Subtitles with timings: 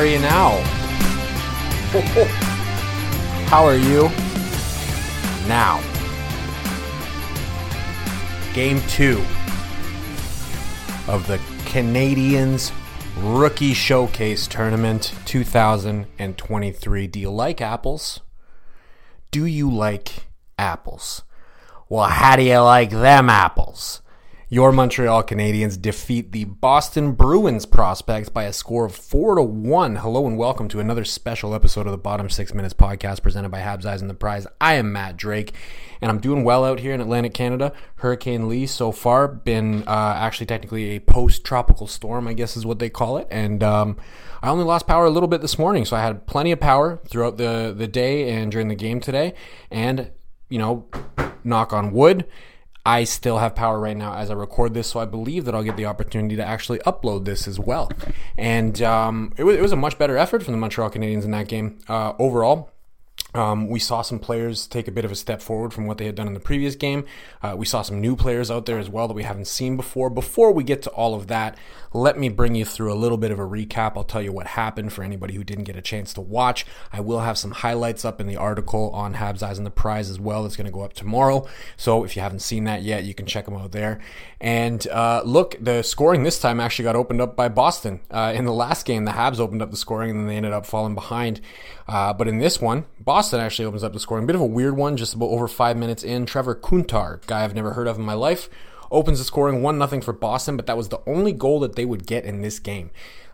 [0.00, 0.52] Are you now?
[3.48, 4.08] How are you
[5.46, 5.82] now?
[8.54, 9.18] Game two
[11.06, 12.72] of the Canadiens
[13.18, 17.06] Rookie Showcase Tournament 2023.
[17.06, 18.20] Do you like apples?
[19.30, 21.24] Do you like apples?
[21.90, 24.00] Well, how do you like them apples?
[24.52, 29.94] Your Montreal Canadiens defeat the Boston Bruins prospects by a score of 4 to 1.
[29.94, 33.60] Hello and welcome to another special episode of the Bottom 6 Minutes podcast presented by
[33.60, 34.48] Habs Eyes on the Prize.
[34.60, 35.54] I am Matt Drake
[36.00, 37.72] and I'm doing well out here in Atlantic Canada.
[37.98, 42.80] Hurricane Lee so far been uh, actually technically a post-tropical storm, I guess is what
[42.80, 43.28] they call it.
[43.30, 43.98] And um,
[44.42, 47.00] I only lost power a little bit this morning, so I had plenty of power
[47.06, 49.32] throughout the the day and during the game today.
[49.70, 50.10] And
[50.48, 50.88] you know,
[51.44, 52.26] knock on wood
[52.90, 55.62] I still have power right now as I record this, so I believe that I'll
[55.62, 57.88] get the opportunity to actually upload this as well.
[58.36, 61.30] And um, it, was, it, was, a much better effort from the Montreal Canadiens in
[61.30, 62.72] that game uh, overall.
[63.34, 66.06] Um, we saw some players take a bit of a step forward from what they
[66.06, 67.04] had done in the previous game.
[67.42, 70.10] Uh, we saw some new players out there as well that we haven't seen before.
[70.10, 71.56] Before we get to all of that,
[71.92, 73.96] let me bring you through a little bit of a recap.
[73.96, 76.64] I'll tell you what happened for anybody who didn't get a chance to watch.
[76.92, 80.08] I will have some highlights up in the article on Habs Eyes on the Prize
[80.10, 80.46] as well.
[80.46, 81.46] It's going to go up tomorrow.
[81.76, 84.00] So if you haven't seen that yet, you can check them out there.
[84.40, 88.00] And uh, look, the scoring this time actually got opened up by Boston.
[88.10, 90.52] Uh, in the last game, the Habs opened up the scoring and then they ended
[90.52, 91.40] up falling behind.
[91.88, 94.26] Uh, but in this one, Boston actually opens up the scoring.
[94.26, 96.26] Bit of a weird one, just about over five minutes in.
[96.26, 98.48] Trevor Kuntar, guy I've never heard of in my life,
[98.90, 101.84] opens the scoring 1 0 for Boston, but that was the only goal that they
[101.84, 102.90] would get in this game.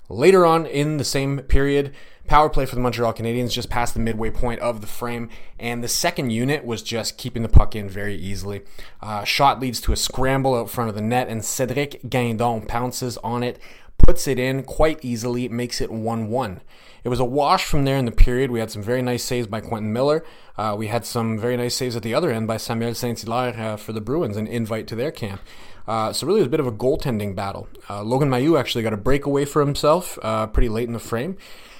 [0.08, 1.94] Later on in the same period,
[2.26, 5.82] power play for the Montreal Canadiens just past the midway point of the frame, and
[5.82, 8.62] the second unit was just keeping the puck in very easily.
[9.00, 13.16] Uh, shot leads to a scramble out front of the net, and Cedric Guindon pounces
[13.18, 13.58] on it,
[13.98, 16.60] puts it in quite easily, makes it 1 1.
[17.06, 18.50] It was a wash from there in the period.
[18.50, 20.24] We had some very nice saves by Quentin Miller.
[20.58, 23.76] Uh, we had some very nice saves at the other end by Samuel Saint-Hilaire uh,
[23.76, 25.40] for the Bruins, an invite to their camp.
[25.86, 27.68] Uh, so really, it was a bit of a goaltending battle.
[27.88, 31.36] Uh, Logan Mailloux actually got a breakaway for himself uh, pretty late in the frame,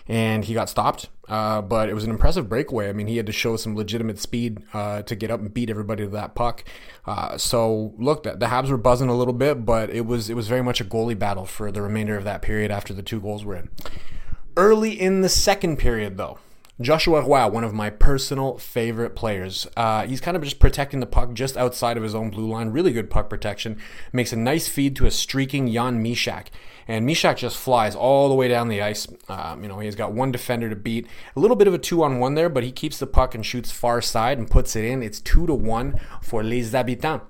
[0.07, 1.09] and he got stopped.
[1.29, 2.89] Uh, but it was an impressive breakaway.
[2.89, 6.05] I mean, he had to show some legitimate speed to get up and beat everybody
[6.05, 6.63] to that puck.
[7.37, 10.47] so look, the, the Habs were buzzing a little bit, but it was it was
[10.47, 13.45] very much a goalie battle for the remainder of that period after the two goals
[13.45, 13.71] were in.
[14.59, 16.39] Early in the second period, though,
[16.81, 19.67] Joshua Roy, one of my personal favorite players.
[19.77, 22.71] Uh, he's kind of just protecting the puck just outside of his own blue line.
[22.71, 23.79] Really good puck protection.
[24.15, 26.47] Makes a nice feed to a streaking Jan Mysak.
[26.89, 29.07] And Mysak just flies all the way down the ice.
[29.29, 31.07] Um, you know, he's got one defender to beat.
[31.35, 33.45] A little bit of a two on one there, but he keeps the puck and
[33.45, 35.03] shoots far side and puts it in.
[35.03, 37.27] It's two to one for Les Habitants.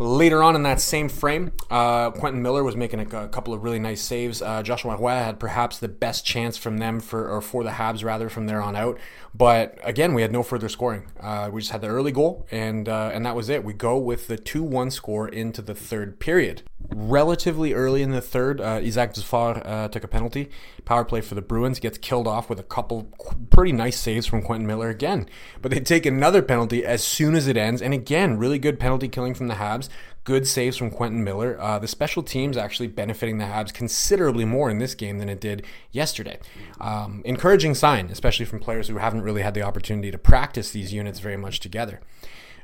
[0.00, 3.64] Later on in that same frame, uh, Quentin Miller was making a, a, couple of
[3.64, 4.40] really nice saves.
[4.40, 8.04] Uh, Joshua Roy had perhaps the best chance from them for, or for the Habs
[8.04, 8.96] rather, from there on out.
[9.34, 11.10] But again, we had no further scoring.
[11.18, 13.64] Uh, we just had the early goal, and uh, and that was it.
[13.64, 18.60] We go with the two-one score into the third period relatively early in the third,
[18.60, 20.48] uh, Isaac Dufort uh, took a penalty.
[20.84, 23.08] Power play for the Bruins gets killed off with a couple
[23.50, 25.28] pretty nice saves from Quentin Miller again.
[25.60, 29.08] But they take another penalty as soon as it ends, and again, really good penalty
[29.08, 29.88] killing from the Habs.
[30.24, 31.58] Good saves from Quentin Miller.
[31.58, 35.40] Uh, the special teams actually benefiting the Habs considerably more in this game than it
[35.40, 36.38] did yesterday.
[36.80, 40.92] Um, encouraging sign, especially from players who haven't really had the opportunity to practice these
[40.92, 42.00] units very much together.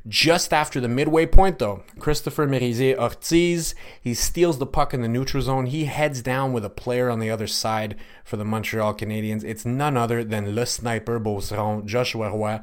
[0.07, 5.09] Just after the midway point, though, Christopher Merisier Ortiz, he steals the puck in the
[5.09, 5.67] neutral zone.
[5.67, 9.45] He heads down with a player on the other side for the Montreal Canadiens.
[9.45, 12.61] It's none other than Le Sniper Beauceron, Joshua Roy.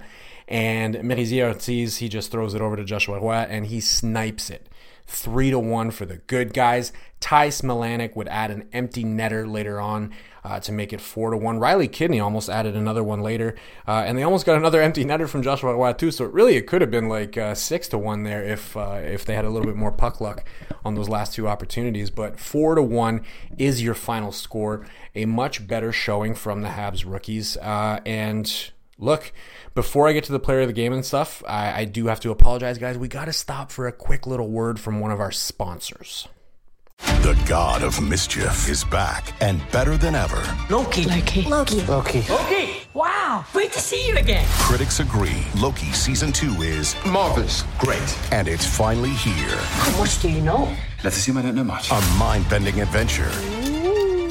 [0.47, 4.67] And Merisier Ortiz, he just throws it over to Joshua Roy and he snipes it.
[5.11, 6.93] Three to one for the good guys.
[7.19, 10.13] Ty Smilanic would add an empty netter later on
[10.45, 11.59] uh, to make it four to one.
[11.59, 13.53] Riley Kidney almost added another one later,
[13.85, 16.11] uh, and they almost got another empty netter from Joshua too.
[16.11, 19.25] So really, it could have been like uh, six to one there if uh, if
[19.25, 20.45] they had a little bit more puck luck
[20.85, 22.09] on those last two opportunities.
[22.09, 23.25] But four to one
[23.57, 24.87] is your final score.
[25.13, 29.33] A much better showing from the Habs rookies, uh, and look,
[29.73, 32.21] before I get to the player of the game and stuff, I, I do have
[32.21, 32.97] to apologize, guys.
[32.97, 36.29] We got to stop for a quick little word from one of our sponsors.
[37.23, 40.41] The god of mischief is back and better than ever.
[40.69, 41.05] Loki.
[41.05, 41.41] Loki.
[41.41, 41.81] Loki.
[41.81, 42.23] Loki.
[42.29, 42.69] Loki.
[42.93, 43.43] Wow.
[43.53, 44.45] Great to see you again.
[44.51, 47.63] Critics agree Loki season two is marvelous.
[47.79, 48.17] Great.
[48.31, 49.55] And it's finally here.
[49.57, 50.75] How much do you know?
[51.03, 51.91] Let's assume I don't know much.
[51.91, 53.31] A mind bending adventure.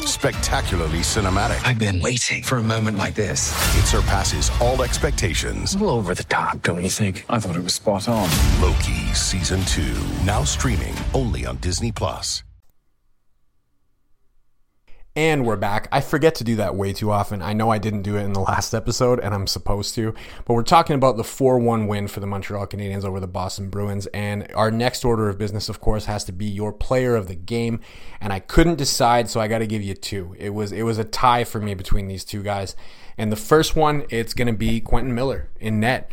[0.07, 1.61] Spectacularly cinematic.
[1.65, 3.53] I've been waiting for a moment like this.
[3.79, 5.75] It surpasses all expectations.
[5.75, 7.25] A little over the top, don't you think?
[7.29, 8.29] I thought it was spot on.
[8.61, 12.43] Loki season two, now streaming only on Disney Plus.
[15.17, 15.89] And we're back.
[15.91, 17.43] I forget to do that way too often.
[17.43, 20.15] I know I didn't do it in the last episode, and I'm supposed to.
[20.45, 23.71] But we're talking about the 4 1 win for the Montreal Canadiens over the Boston
[23.71, 24.07] Bruins.
[24.09, 27.35] And our next order of business, of course, has to be your player of the
[27.35, 27.81] game.
[28.21, 30.37] And I couldn't decide, so I got to give you two.
[30.39, 32.77] It was, it was a tie for me between these two guys.
[33.19, 36.13] And the first one, it's going to be Quentin Miller in net.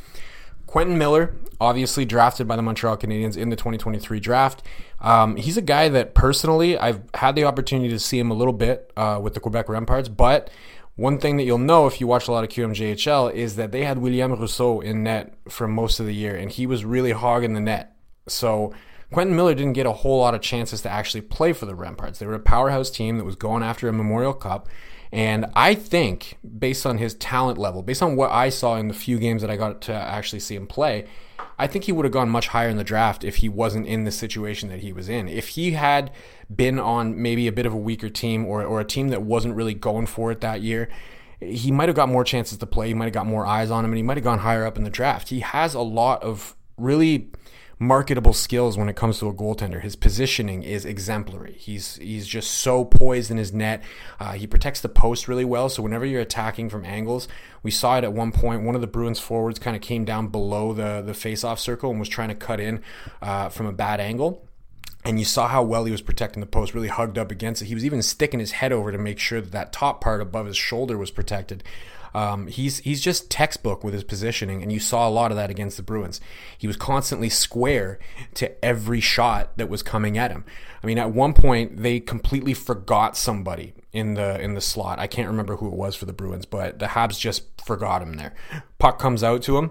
[0.68, 4.64] Quentin Miller, obviously drafted by the Montreal Canadiens in the 2023 draft.
[5.00, 8.54] Um, he's a guy that personally I've had the opportunity to see him a little
[8.54, 10.52] bit uh, with the Quebec Remparts, but
[10.96, 13.86] one thing that you'll know if you watch a lot of QMJHL is that they
[13.86, 17.54] had William Rousseau in net for most of the year, and he was really hogging
[17.54, 17.96] the net.
[18.28, 18.74] So
[19.12, 22.18] Quentin Miller didn't get a whole lot of chances to actually play for the Remparts.
[22.18, 24.68] They were a powerhouse team that was going after a Memorial Cup.
[25.12, 28.94] And I think, based on his talent level, based on what I saw in the
[28.94, 31.06] few games that I got to actually see him play,
[31.60, 34.04] I think he would have gone much higher in the draft if he wasn't in
[34.04, 35.28] the situation that he was in.
[35.28, 36.12] If he had
[36.54, 39.56] been on maybe a bit of a weaker team or, or a team that wasn't
[39.56, 40.90] really going for it that year,
[41.40, 42.88] he might have got more chances to play.
[42.90, 44.78] He might have got more eyes on him, and he might have gone higher up
[44.78, 45.30] in the draft.
[45.30, 47.32] He has a lot of really
[47.80, 49.82] marketable skills when it comes to a goaltender.
[49.82, 51.54] His positioning is exemplary.
[51.54, 53.84] He's he's just so poised in his net.
[54.20, 55.70] Uh, he protects the post really well.
[55.70, 57.28] So whenever you're attacking from angles,
[57.62, 58.64] we saw it at one point.
[58.64, 62.00] One of the Bruins forwards kind of came down below the the face-off circle and
[62.00, 62.82] was trying to cut in
[63.22, 64.44] uh, from a bad angle.
[65.06, 67.66] And you saw how well he was protecting the post, really hugged up against it.
[67.66, 70.48] He was even sticking his head over to make sure that that top part above
[70.48, 71.64] his shoulder was protected.
[72.18, 75.52] Um, he's he's just textbook with his positioning, and you saw a lot of that
[75.52, 76.20] against the Bruins.
[76.58, 78.00] He was constantly square
[78.34, 80.44] to every shot that was coming at him.
[80.82, 84.98] I mean, at one point they completely forgot somebody in the in the slot.
[84.98, 88.14] I can't remember who it was for the Bruins, but the Habs just forgot him
[88.14, 88.34] there.
[88.80, 89.70] Puck comes out to him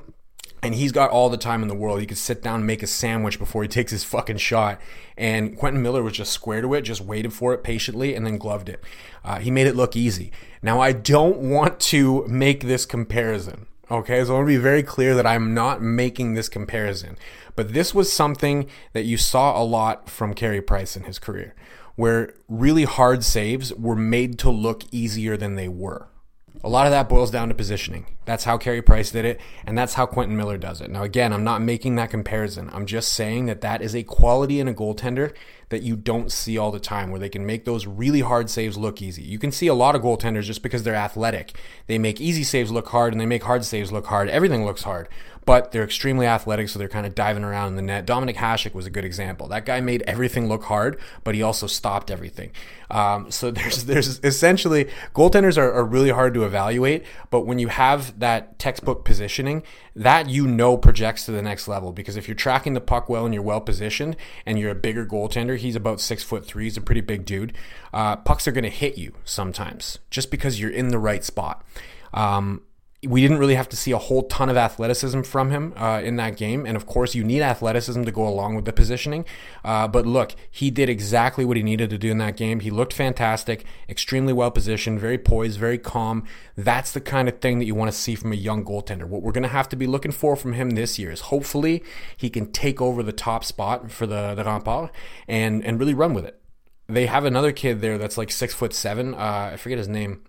[0.63, 2.01] and he's got all the time in the world.
[2.01, 4.81] He could sit down and make a sandwich before he takes his fucking shot.
[5.17, 8.39] And Quentin Miller was just square to it, just waited for it patiently, and then
[8.39, 8.83] gloved it.
[9.25, 10.33] Uh, he made it look easy.
[10.63, 13.67] Now, I don't want to make this comparison.
[13.91, 17.17] Okay, so I want to be very clear that I'm not making this comparison.
[17.55, 21.55] But this was something that you saw a lot from Carey Price in his career,
[21.95, 26.09] where really hard saves were made to look easier than they were.
[26.67, 28.07] A lot of that boils down to positioning.
[28.25, 30.91] That's how Carey Price did it, and that's how Quentin Miller does it.
[30.91, 32.71] Now, again, I'm not making that comparison.
[32.73, 35.33] I'm just saying that that is a quality in a goaltender
[35.69, 38.77] that you don't see all the time, where they can make those really hard saves
[38.77, 39.23] look easy.
[39.23, 41.57] You can see a lot of goaltenders just because they're athletic.
[41.87, 44.29] They make easy saves look hard, and they make hard saves look hard.
[44.29, 45.09] Everything looks hard
[45.47, 48.05] but they're extremely athletic, so they're kind of diving around in the net.
[48.05, 49.47] Dominik Hasek was a good example.
[49.47, 52.51] That guy made everything look hard, but he also stopped everything.
[52.91, 57.69] Um, so there's there's essentially goaltenders are, are really hard to evaluate, but when you
[57.69, 59.63] have that textbook positioning,
[59.95, 63.25] that you know projects to the next level because if you're tracking the puck well
[63.25, 66.77] and you're well positioned and you're a bigger goaltender, he's about six foot three, he's
[66.77, 67.53] a pretty big dude.
[67.93, 71.65] Uh, pucks are going to hit you sometimes just because you're in the right spot.
[72.15, 72.63] Um,
[73.07, 76.17] we didn't really have to see a whole ton of athleticism from him uh, in
[76.17, 76.67] that game.
[76.67, 79.25] And of course, you need athleticism to go along with the positioning.
[79.65, 82.61] Uh, but look, he did exactly what he needed to do in that game.
[82.61, 86.25] He looked fantastic, extremely well positioned, very poised, very calm.
[86.57, 89.05] That's the kind of thing that you want to see from a young goaltender.
[89.05, 91.83] What we're going to have to be looking for from him this year is hopefully
[92.17, 94.91] he can take over the top spot for the, the Rempart
[95.29, 96.41] and, and really run with it.
[96.89, 99.15] They have another kid there that's like six foot seven.
[99.15, 100.23] Uh, I forget his name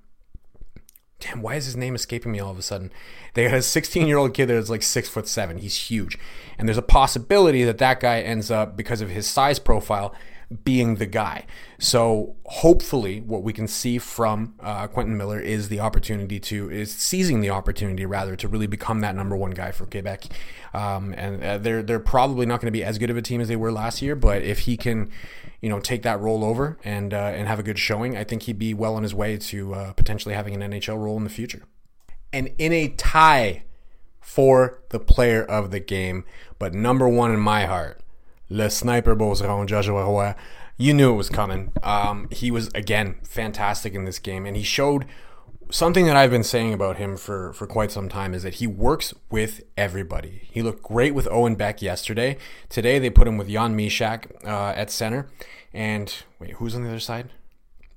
[1.20, 2.92] damn, why is his name escaping me all of a sudden?
[3.34, 5.58] They got a 16 year old kid that's like six foot seven.
[5.58, 6.18] He's huge.
[6.58, 10.14] And there's a possibility that that guy ends up, because of his size profile,
[10.64, 11.46] being the guy.
[11.78, 16.94] So hopefully, what we can see from uh, Quentin Miller is the opportunity to is
[16.94, 20.26] seizing the opportunity rather to really become that number one guy for Quebec.
[20.74, 23.42] Um, and uh, they're they're probably not going to be as good of a team
[23.42, 25.12] as they were last year, but if he can,
[25.62, 28.44] you know, take that role over and uh, and have a good showing, I think
[28.44, 31.30] he'd be well on his way to uh, potentially having an NHL role in the
[31.30, 31.64] future.
[32.32, 33.64] And in a tie
[34.22, 36.24] for the player of the game,
[36.60, 38.02] but number one in my heart
[38.50, 40.36] Le Sniper Beauceron, Joshua Roy.
[40.78, 41.72] You knew it was coming.
[41.84, 45.06] Um, he was, again, fantastic in this game, and he showed
[45.70, 48.68] something that I've been saying about him for, for quite some time is that he
[48.68, 50.48] works with everybody.
[50.52, 52.38] He looked great with Owen Beck yesterday.
[52.70, 55.28] Today they put him with Jan Mysak uh, at center.
[55.74, 57.30] And wait, who's on the other side?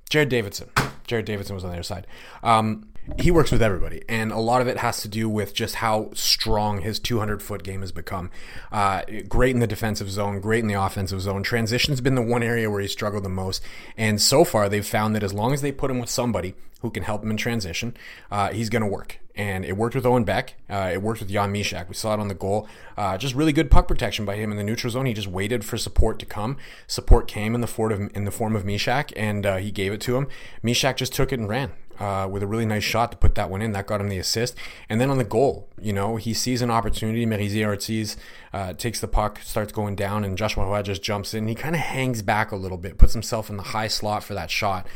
[0.08, 0.70] Jared Davidson.
[1.06, 2.06] Jared Davidson was on the other side.
[2.42, 2.88] Um,
[3.18, 6.10] he works with everybody, and a lot of it has to do with just how
[6.14, 8.30] strong his 200 foot game has become.
[8.70, 11.42] Uh, great in the defensive zone, great in the offensive zone.
[11.42, 13.62] Transition's been the one area where he struggled the most,
[13.96, 16.90] and so far they've found that as long as they put him with somebody who
[16.90, 17.94] can help him in transition,
[18.30, 19.18] uh, he's going to work.
[19.36, 20.54] And it worked with Owen Beck.
[20.68, 21.88] Uh, it worked with Jan Mysak.
[21.88, 22.68] We saw it on the goal.
[22.96, 25.06] Uh, just really good puck protection by him in the neutral zone.
[25.06, 26.56] He just waited for support to come.
[26.86, 29.92] Support came in the form of, in the form of Mysak, and uh, he gave
[29.92, 30.26] it to him.
[30.64, 33.50] Mysak just took it and ran uh, with a really nice shot to put that
[33.50, 33.72] one in.
[33.72, 34.56] That got him the assist.
[34.88, 37.26] And then on the goal, you know, he sees an opportunity.
[37.26, 38.16] Merisier Ortiz
[38.52, 41.46] uh, takes the puck, starts going down, and Joshua Roy just jumps in.
[41.46, 44.34] He kind of hangs back a little bit, puts himself in the high slot for
[44.34, 44.86] that shot.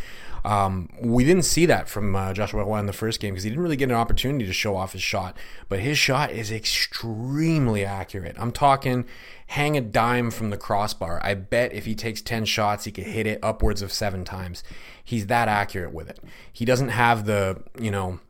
[0.45, 3.51] Um, we didn't see that from uh, Joshua Roy in the first game because he
[3.51, 5.37] didn't really get an opportunity to show off his shot.
[5.69, 8.37] But his shot is extremely accurate.
[8.39, 9.07] I'm talking
[9.49, 11.21] hang a dime from the crossbar.
[11.23, 14.63] I bet if he takes 10 shots, he could hit it upwards of seven times.
[15.03, 16.21] He's that accurate with it.
[16.53, 18.21] He doesn't have the, you know,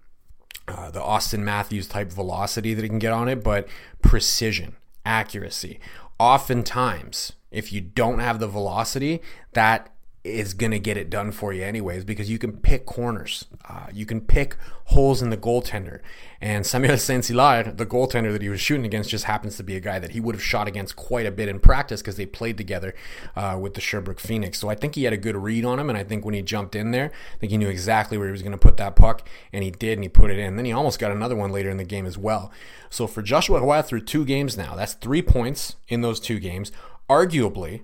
[0.68, 3.68] uh, the Auston Matthews type velocity that he can get on it, but
[4.02, 5.78] precision, accuracy.
[6.18, 9.20] Oftentimes, if you don't have the velocity,
[9.52, 9.93] that
[10.24, 13.44] is going to get it done for you anyways because you can pick corners.
[13.68, 16.00] Uh, you can pick holes in the goaltender.
[16.40, 19.80] And Samuel Saint-Hilaire, the goaltender that he was shooting against, just happens to be a
[19.80, 22.56] guy that he would have shot against quite a bit in practice because they played
[22.56, 22.94] together
[23.36, 24.58] uh, with the Sherbrooke Phoenix.
[24.58, 25.90] So I think he had a good read on him.
[25.90, 28.32] And I think when he jumped in there, I think he knew exactly where he
[28.32, 29.28] was going to put that puck.
[29.52, 30.46] And he did, and he put it in.
[30.46, 32.50] And then he almost got another one later in the game as well.
[32.88, 36.72] So for Joshua Roy through two games now, that's three points in those two games.
[37.10, 37.82] Arguably,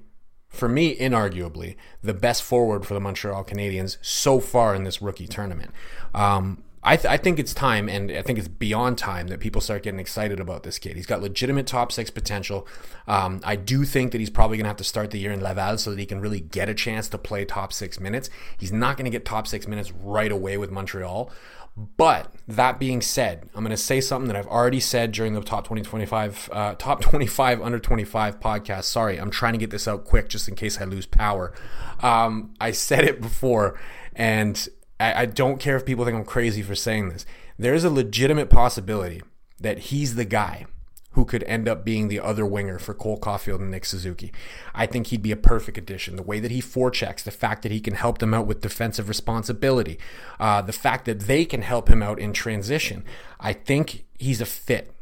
[0.51, 5.29] for me, inarguably, the best forward for the Montreal Canadiens so far in this rookie
[5.29, 5.71] tournament.
[6.13, 9.61] Um, I, th- I, think it's time, and I think it's beyond time that people
[9.61, 10.97] start getting excited about this kid.
[10.97, 12.67] He's got legitimate top six potential.
[13.07, 15.43] Um, I do think that he's probably going to have to start the year in
[15.43, 18.31] Laval so that he can really get a chance to play top six minutes.
[18.59, 21.31] He's not going to get top six minutes right away with Montreal.
[21.77, 25.41] But that being said, I'm going to say something that I've already said during the
[25.41, 28.85] top 2025, uh, top 25 under 25 podcast.
[28.85, 31.53] Sorry, I'm trying to get this out quick just in case I lose power.
[32.01, 33.79] Um, I said it before,
[34.15, 34.69] and
[35.01, 37.27] I, I don't care if people think I'm crazy for saying this.
[37.59, 39.23] There's a legitimate possibility
[39.59, 40.67] that he's the guy
[41.13, 44.33] who could end up being the other winger for Cole Caufield and Nick Suzuki.
[44.75, 46.15] I think he'd be a perfect addition.
[46.15, 49.09] The way that he forechecks, the fact that he can help them out with defensive
[49.09, 49.99] responsibility,
[50.39, 53.05] uh, the fact that they can help him out in transition.
[53.41, 54.93] I think he's a fit.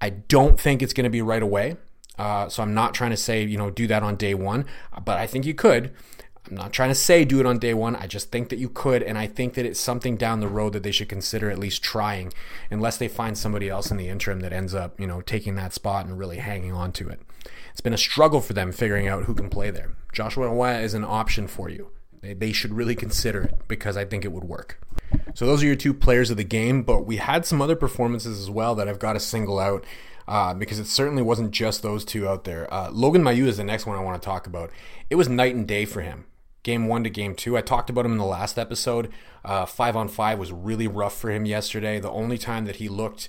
[0.00, 1.76] I don't think it's going to be right away.
[2.18, 4.66] Uh, so I'm not trying to say, you know, do that on day one,
[5.04, 5.92] but I think you could.
[6.48, 7.94] I'm not trying to say do it on day one.
[7.96, 10.72] I just think that you could, and I think that it's something down the road
[10.72, 12.32] that they should consider at least trying,
[12.70, 15.72] unless they find somebody else in the interim that ends up, you know, taking that
[15.72, 17.20] spot and really hanging on to it.
[17.70, 19.94] It's been a struggle for them figuring out who can play there.
[20.12, 21.90] Joshua Roy is an option for you.
[22.20, 24.80] They, they should really consider it because I think it would work.
[25.34, 28.40] So those are your two players of the game, but we had some other performances
[28.40, 29.84] as well that I've got to single out.
[30.28, 32.72] Uh, because it certainly wasn't just those two out there.
[32.72, 34.70] Uh, Logan Mailloux is the next one I want to talk about.
[35.10, 36.26] It was night and day for him
[36.62, 37.56] game one to game two.
[37.56, 39.10] I talked about him in the last episode.
[39.44, 41.98] Uh, five on five was really rough for him yesterday.
[41.98, 43.28] The only time that he looked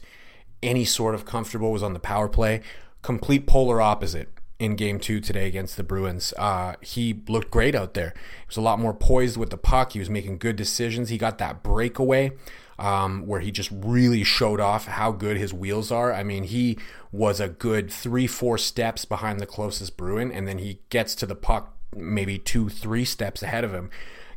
[0.62, 2.62] any sort of comfortable was on the power play.
[3.02, 6.34] Complete polar opposite in game two today against the Bruins.
[6.38, 8.14] Uh, he looked great out there.
[8.16, 9.94] He was a lot more poised with the puck.
[9.94, 11.10] He was making good decisions.
[11.10, 12.32] He got that breakaway.
[12.80, 16.12] Um, where he just really showed off how good his wheels are.
[16.12, 16.80] I mean, he
[17.12, 21.28] was a good three, four steps behind the closest Bruin, and then he gets to
[21.28, 23.90] the puck maybe two, three steps ahead of him.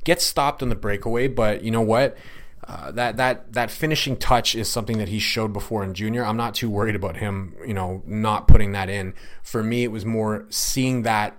[0.04, 2.16] Gets stopped on the breakaway, but you know what?
[2.66, 6.24] Uh, that that that finishing touch is something that he showed before in junior.
[6.24, 9.14] I'm not too worried about him, you know, not putting that in.
[9.42, 11.36] For me, it was more seeing that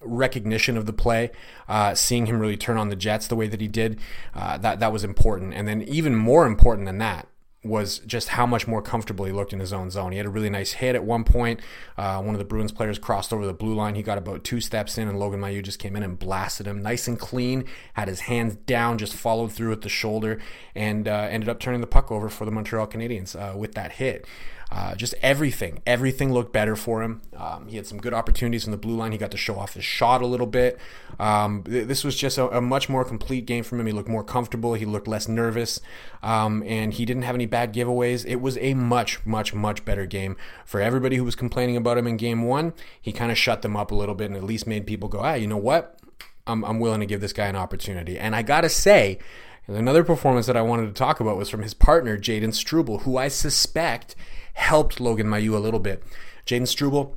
[0.00, 1.30] recognition of the play,
[1.68, 3.98] uh, seeing him really turn on the Jets the way that he did.
[4.34, 7.26] Uh, that that was important, and then even more important than that
[7.62, 10.12] was just how much more comfortable he looked in his own zone.
[10.12, 11.60] He had a really nice hit at one point.
[11.98, 13.94] Uh, one of the Bruins players crossed over the blue line.
[13.94, 16.82] He got about two steps in, and Logan Mailloux just came in and blasted him
[16.82, 17.66] nice and clean.
[17.94, 20.40] Had his hands down, just followed through at the shoulder,
[20.74, 23.92] and uh, ended up turning the puck over for the Montreal Canadiens uh, with that
[23.92, 24.26] hit.
[24.72, 27.22] Uh, just everything, everything looked better for him.
[27.36, 29.10] Um, he had some good opportunities in the blue line.
[29.10, 30.78] He got to show off his shot a little bit.
[31.18, 33.86] Um, th- this was just a, a, much more complete game from him.
[33.86, 34.74] He looked more comfortable.
[34.74, 35.80] He looked less nervous,
[36.22, 38.24] um, and he didn't have any bad giveaways.
[38.24, 42.06] It was a much, much, much better game for everybody who was complaining about him
[42.06, 42.72] in game one.
[43.00, 45.18] He kind of shut them up a little bit and at least made people go,
[45.20, 45.98] ah, you know what?
[46.46, 48.18] I'm, I'm willing to give this guy an opportunity.
[48.18, 49.18] And I got to say,
[49.66, 53.16] another performance that I wanted to talk about was from his partner, Jayden Struble, who
[53.16, 54.14] I suspect
[54.54, 56.02] helped Logan Mailloux a little bit.
[56.46, 57.14] Jayden Struble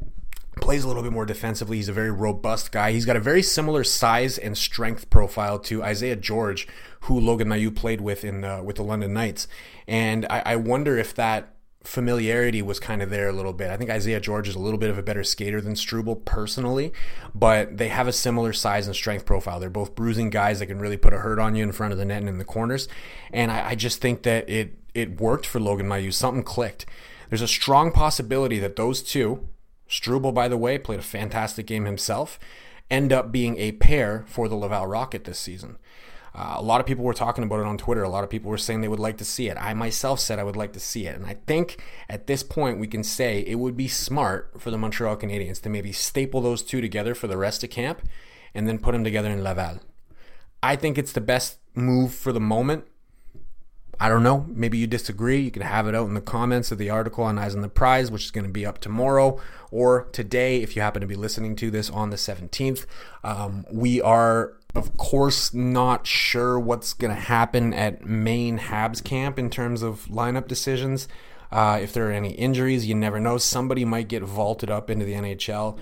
[0.62, 1.78] plays a little bit more defensively.
[1.78, 2.92] He's a very robust guy.
[2.92, 6.68] He's got a very similar size and strength profile to Isaiah George,
[7.02, 9.48] who Logan Mailloux played with in uh, with the London Knights.
[9.88, 11.50] And I, I wonder if that
[11.84, 13.70] familiarity was kind of there a little bit.
[13.70, 16.94] I think Isaiah George is a little bit of a better skater than Struble personally,
[17.36, 19.60] but they have a similar size and strength profile.
[19.60, 22.00] They're both bruising guys that can really put a hurt on you in front of
[22.00, 22.88] the net and in the corners.
[23.34, 26.14] And I, I just think that it it worked for Logan Mailloux.
[26.14, 26.86] Something clicked.
[27.34, 29.50] There's a strong possibility that those two,
[29.88, 32.38] Struble, by the way, played a fantastic game himself,
[32.92, 35.80] end up being a pair for the Laval Rocket this season.
[36.36, 38.04] Uh, a lot of people were talking about it on Twitter.
[38.04, 39.58] A lot of people were saying they would like to see it.
[39.60, 41.16] I myself said I would like to see it.
[41.16, 44.78] And I think at this point we can say it would be smart for the
[44.78, 48.08] Montreal Canadiens to maybe staple those two together for the rest of camp
[48.54, 49.80] and then put them together in Laval.
[50.62, 52.86] I think it's the best move for the moment.
[54.04, 54.46] I don't know.
[54.50, 55.40] Maybe you disagree.
[55.40, 57.70] You can have it out in the comments of the article on Eyes on the
[57.70, 59.40] Prize, which is going to be up tomorrow
[59.72, 62.86] or today if you happen to be listening to this on the 17th.
[63.24, 69.40] Um, we are, of course, not sure what's going to happen at main Habs camp
[69.40, 71.08] in terms of lineup decisions.
[71.50, 73.38] Uh, if there are any injuries, you never know.
[73.38, 75.80] Somebody might get vaulted up into the NHL.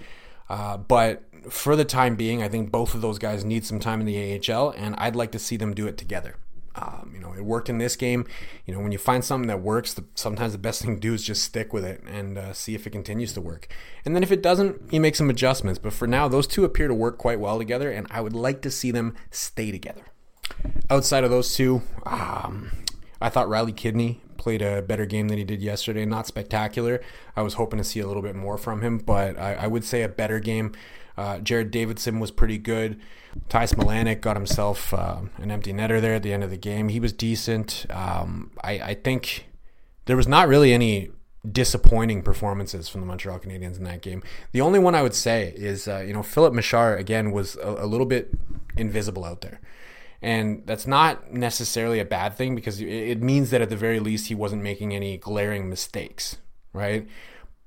[0.47, 3.99] Uh, but for the time being, I think both of those guys need some time
[3.99, 6.35] in the AHL, and I'd like to see them do it together.
[6.75, 8.25] Um, you know, it worked in this game.
[8.65, 11.13] You know, when you find something that works, the, sometimes the best thing to do
[11.13, 13.67] is just stick with it and uh, see if it continues to work.
[14.05, 15.79] And then if it doesn't, you make some adjustments.
[15.79, 18.61] But for now, those two appear to work quite well together, and I would like
[18.61, 20.05] to see them stay together.
[20.89, 22.71] Outside of those two, um,
[23.21, 26.05] I thought Riley Kidney played a better game than he did yesterday.
[26.05, 27.01] Not spectacular.
[27.35, 29.83] I was hoping to see a little bit more from him, but I, I would
[29.83, 30.73] say a better game.
[31.21, 32.99] Uh, Jared Davidson was pretty good.
[33.47, 36.89] Ty Smilanic got himself uh, an empty netter there at the end of the game.
[36.89, 37.85] He was decent.
[37.91, 39.45] Um, I, I, think
[40.05, 41.11] there was not really any
[41.49, 44.23] disappointing performances from the Montreal Canadiens in that game.
[44.51, 47.69] The only one I would say is, uh, you know, Filip Mesar, again, was a,
[47.69, 48.33] a little bit
[48.75, 49.61] invisible out there.
[50.23, 54.27] And that's not necessarily a bad thing because it means that at the very least
[54.27, 56.37] he wasn't making any glaring mistakes,
[56.73, 57.07] right?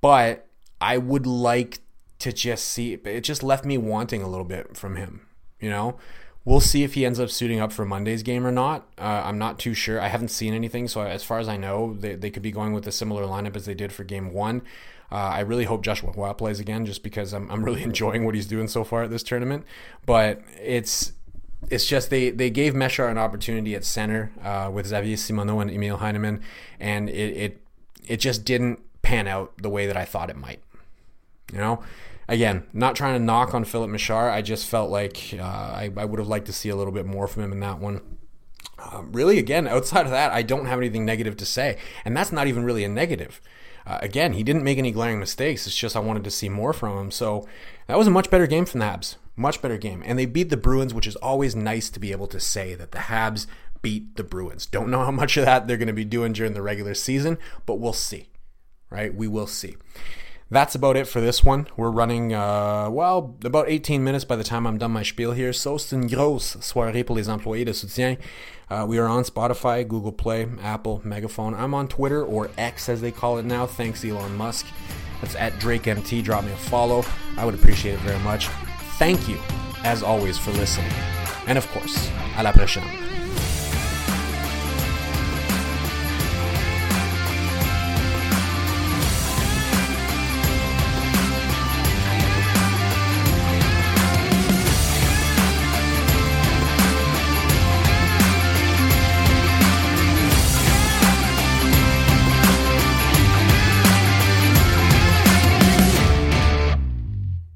[0.01, 0.49] But
[0.81, 1.84] I would like
[2.25, 5.27] to just see it just left me wanting a little bit from him
[5.65, 5.97] you know,
[6.45, 8.87] we'll see if he ends up suiting up for Monday's game or not.
[8.99, 9.99] Uh, I'm not too sure.
[9.99, 12.75] I haven't seen anything, so as far as I know, they, they could be going
[12.75, 14.61] with a similar lineup as they did for game one.
[15.11, 18.35] Uh, I really hope Joshua Roy plays again, just because I'm, I'm really enjoying what
[18.35, 19.65] he's doing so far at this tournament.
[20.05, 21.13] But it's
[21.71, 25.71] it's just they they gave Mesar an opportunity at center uh, with Xavier Simoneau and
[25.71, 26.43] Emil Heineman,
[26.79, 27.61] and it, it
[28.07, 30.61] it just didn't pan out the way that I thought it might.
[31.53, 31.83] You know,
[32.29, 34.31] again, not trying to knock on Filip Mesar.
[34.31, 37.07] I just felt like uh, I, I, would have liked to see a little bit
[37.07, 38.01] more from him in that one.
[38.79, 41.79] Um, really, again, outside of that, I don't have anything negative to say.
[42.05, 43.41] And that's not even really a negative.
[43.87, 45.67] Uh, again, he didn't make any glaring mistakes.
[45.67, 47.11] It's just I wanted to see more from him.
[47.11, 47.47] So
[47.87, 49.17] that was a much better game from the Habs.
[49.37, 50.03] Much better game.
[50.07, 52.93] And they beat the Bruins, which is always nice to be able to say that
[52.93, 53.47] the Habs
[53.83, 54.65] beat the Bruins.
[54.65, 57.37] Don't know how much of that they're going to be doing during the regular season,
[57.67, 58.29] but we'll see.
[58.91, 59.15] Right?
[59.15, 59.77] We will see
[60.55, 61.67] that's about it for this one.
[61.77, 65.53] We're running, uh, well, about 18 minutes by the time I'm done my spiel here.
[65.53, 68.19] So c'est une grosse soirée pour les employés de soutien.
[68.71, 71.55] Uh, we are on Spotify, Google Play, Apple, Megaphone.
[71.55, 73.67] I'm on Twitter, or X as they call it now.
[73.67, 74.67] Thanks, Elon Musk.
[75.21, 76.25] That's at DrakeMT.
[76.25, 77.05] Drop me a follow.
[77.37, 78.49] I would appreciate it very much.
[78.99, 79.39] Thank you,
[79.85, 80.93] as always, for listening.
[81.47, 83.14] And of course, à la prochaine.